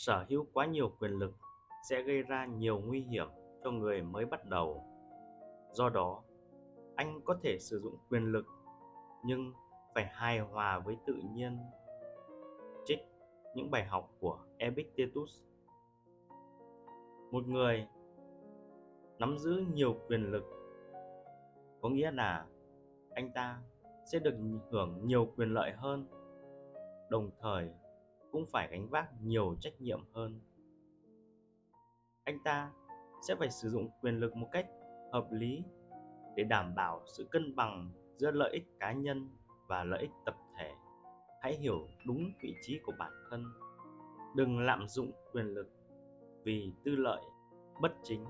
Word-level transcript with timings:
sở 0.00 0.24
hữu 0.28 0.46
quá 0.52 0.66
nhiều 0.66 0.92
quyền 0.98 1.10
lực 1.10 1.32
sẽ 1.88 2.02
gây 2.02 2.22
ra 2.22 2.46
nhiều 2.46 2.80
nguy 2.86 3.00
hiểm 3.00 3.28
cho 3.64 3.70
người 3.70 4.02
mới 4.02 4.26
bắt 4.26 4.44
đầu. 4.44 4.84
Do 5.72 5.88
đó, 5.88 6.22
anh 6.96 7.20
có 7.24 7.38
thể 7.42 7.58
sử 7.58 7.80
dụng 7.80 7.96
quyền 8.10 8.22
lực 8.22 8.46
nhưng 9.24 9.52
phải 9.94 10.04
hài 10.04 10.38
hòa 10.38 10.78
với 10.78 10.96
tự 11.06 11.14
nhiên. 11.32 11.58
Trích 12.84 12.98
những 13.54 13.70
bài 13.70 13.84
học 13.84 14.10
của 14.20 14.38
epictetus. 14.58 15.42
Một 17.30 17.46
người 17.46 17.86
nắm 19.18 19.38
giữ 19.38 19.64
nhiều 19.72 19.96
quyền 20.08 20.30
lực, 20.30 20.44
có 21.80 21.88
nghĩa 21.88 22.10
là 22.10 22.46
anh 23.10 23.30
ta 23.34 23.60
sẽ 24.12 24.18
được 24.18 24.34
hưởng 24.70 25.06
nhiều 25.06 25.32
quyền 25.36 25.54
lợi 25.54 25.72
hơn. 25.72 26.06
Đồng 27.10 27.30
thời 27.40 27.70
cũng 28.32 28.46
phải 28.52 28.68
gánh 28.70 28.88
vác 28.88 29.22
nhiều 29.22 29.56
trách 29.60 29.80
nhiệm 29.80 30.00
hơn. 30.12 30.40
Anh 32.24 32.38
ta 32.44 32.72
sẽ 33.28 33.34
phải 33.38 33.50
sử 33.50 33.68
dụng 33.68 33.88
quyền 34.00 34.14
lực 34.20 34.36
một 34.36 34.48
cách 34.52 34.66
hợp 35.12 35.28
lý 35.30 35.64
để 36.36 36.44
đảm 36.44 36.74
bảo 36.74 37.02
sự 37.16 37.28
cân 37.30 37.56
bằng 37.56 37.90
giữa 38.16 38.30
lợi 38.30 38.50
ích 38.52 38.64
cá 38.80 38.92
nhân 38.92 39.28
và 39.68 39.84
lợi 39.84 40.00
ích 40.00 40.10
tập 40.26 40.34
thể. 40.58 40.72
Hãy 41.40 41.56
hiểu 41.56 41.88
đúng 42.06 42.32
vị 42.42 42.54
trí 42.62 42.78
của 42.84 42.92
bản 42.98 43.12
thân. 43.30 43.44
Đừng 44.36 44.58
lạm 44.58 44.88
dụng 44.88 45.12
quyền 45.32 45.46
lực 45.46 45.68
vì 46.44 46.72
tư 46.84 46.96
lợi 46.96 47.22
bất 47.80 47.92
chính. 48.02 48.24